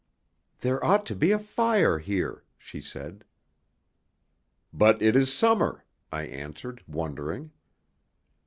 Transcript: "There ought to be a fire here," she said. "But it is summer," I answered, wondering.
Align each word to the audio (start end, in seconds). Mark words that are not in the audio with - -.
"There 0.61 0.83
ought 0.83 1.05
to 1.05 1.15
be 1.15 1.29
a 1.31 1.37
fire 1.37 1.99
here," 1.99 2.43
she 2.57 2.81
said. 2.81 3.23
"But 4.73 4.99
it 4.99 5.15
is 5.15 5.31
summer," 5.31 5.85
I 6.11 6.23
answered, 6.23 6.83
wondering. 6.87 7.51